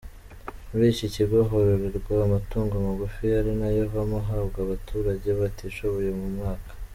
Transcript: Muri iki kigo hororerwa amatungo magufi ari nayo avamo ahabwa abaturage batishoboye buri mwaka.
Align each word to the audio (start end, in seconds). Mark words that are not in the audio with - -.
Muri 0.69 0.85
iki 0.93 1.07
kigo 1.15 1.37
hororerwa 1.49 2.15
amatungo 2.27 2.73
magufi 2.87 3.25
ari 3.39 3.51
nayo 3.59 3.79
avamo 3.87 4.17
ahabwa 4.23 4.57
abaturage 4.65 5.27
batishoboye 5.39 6.09
buri 6.17 6.31
mwaka. 6.39 6.71